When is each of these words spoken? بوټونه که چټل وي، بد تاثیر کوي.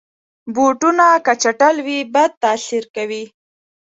بوټونه 0.53 1.07
که 1.25 1.33
چټل 1.41 1.75
وي، 1.85 1.99
بد 2.13 2.31
تاثیر 2.43 2.83
کوي. 2.95 3.23